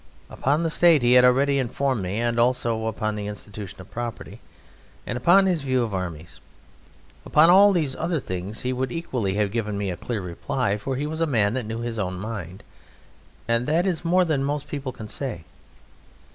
[0.31, 4.41] Upon the State he had already informed me, and also upon the institution of property,
[5.05, 6.39] and upon his view of armies.
[7.23, 10.95] Upon all those other things he would equally have given me a clear reply, for
[10.95, 12.63] he was a man that knew his own mind,
[13.47, 15.43] and that is more than most people can say.